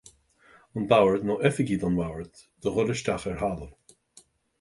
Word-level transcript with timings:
An 0.79 0.85
Bord 0.93 1.25
nó 1.29 1.35
oifigigh 1.49 1.81
don 1.83 1.99
Bhord 1.99 2.41
do 2.65 2.73
dhul 2.79 2.95
isteach 2.95 3.27
ar 3.33 3.37
thalamh. 3.43 3.93